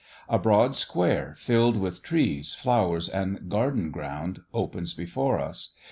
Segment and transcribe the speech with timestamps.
[0.27, 5.75] A broad square, filled with trees, flowers, and garden ground, opens before us.